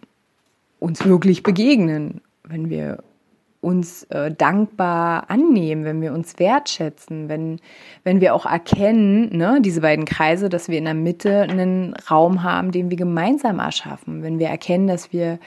uns 0.79 1.05
wirklich 1.05 1.41
begegnen, 1.43 2.21
wenn 2.43 2.69
wir 2.69 3.03
uns 3.61 4.03
äh, 4.03 4.31
dankbar 4.31 5.29
annehmen, 5.29 5.83
wenn 5.83 6.01
wir 6.01 6.13
uns 6.13 6.37
wertschätzen, 6.37 7.27
wenn, 7.27 7.59
wenn 8.03 8.21
wir 8.21 8.35
auch 8.35 8.45
erkennen, 8.45 9.35
ne, 9.35 9.59
diese 9.61 9.81
beiden 9.81 10.05
Kreise, 10.05 10.47
dass 10.49 10.69
wir 10.69 10.77
in 10.77 10.85
der 10.85 10.93
Mitte 10.93 11.41
einen 11.41 11.95
Raum 12.09 12.43
haben, 12.43 12.71
den 12.71 12.89
wir 12.89 12.97
gemeinsam 12.97 13.59
erschaffen, 13.59 14.21
wenn 14.21 14.37
wir 14.37 14.47
erkennen, 14.47 14.87
dass 14.87 15.11
wir 15.11 15.39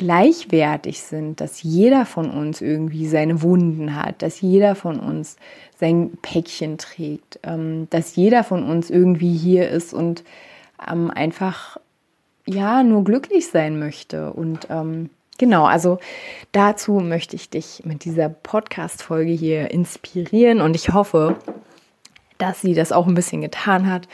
gleichwertig 0.00 1.02
sind, 1.02 1.42
dass 1.42 1.62
jeder 1.62 2.06
von 2.06 2.30
uns 2.30 2.62
irgendwie 2.62 3.06
seine 3.06 3.42
Wunden 3.42 3.94
hat, 3.94 4.22
dass 4.22 4.40
jeder 4.40 4.74
von 4.74 4.98
uns 4.98 5.36
sein 5.78 6.12
Päckchen 6.22 6.78
trägt, 6.78 7.38
ähm, 7.42 7.86
dass 7.90 8.16
jeder 8.16 8.42
von 8.42 8.62
uns 8.62 8.88
irgendwie 8.88 9.36
hier 9.36 9.68
ist 9.68 9.92
und 9.92 10.24
ähm, 10.90 11.10
einfach 11.10 11.76
ja 12.46 12.82
nur 12.82 13.04
glücklich 13.04 13.48
sein 13.48 13.78
möchte 13.78 14.32
und 14.32 14.68
ähm, 14.70 15.10
Genau, 15.36 15.64
also 15.64 15.98
dazu 16.52 17.00
möchte 17.00 17.34
ich 17.34 17.48
dich 17.48 17.82
mit 17.86 18.04
dieser 18.04 18.28
Podcast-Folge 18.28 19.32
hier 19.32 19.70
inspirieren 19.70 20.60
und 20.60 20.76
ich 20.76 20.92
hoffe, 20.92 21.36
dass 22.36 22.60
sie 22.60 22.74
das 22.74 22.92
auch 22.92 23.06
ein 23.06 23.14
bisschen 23.14 23.40
getan 23.40 23.90
hat. 23.90 24.06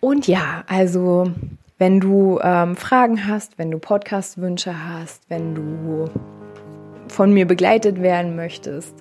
Und 0.00 0.26
ja, 0.26 0.64
also 0.68 1.30
wenn 1.80 1.98
du 1.98 2.38
ähm, 2.42 2.76
Fragen 2.76 3.26
hast, 3.26 3.58
wenn 3.58 3.70
du 3.70 3.78
Podcast-Wünsche 3.78 4.86
hast, 4.86 5.22
wenn 5.30 5.54
du 5.54 6.10
von 7.08 7.32
mir 7.32 7.46
begleitet 7.46 8.02
werden 8.02 8.36
möchtest, 8.36 8.94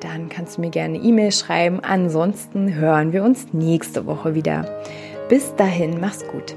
dann 0.00 0.30
kannst 0.30 0.56
du 0.56 0.62
mir 0.62 0.70
gerne 0.70 0.96
E-Mail 0.96 1.30
schreiben. 1.30 1.80
Ansonsten 1.80 2.74
hören 2.74 3.12
wir 3.12 3.22
uns 3.22 3.52
nächste 3.52 4.06
Woche 4.06 4.34
wieder. 4.34 4.64
Bis 5.28 5.54
dahin, 5.56 6.00
mach's 6.00 6.26
gut. 6.26 6.56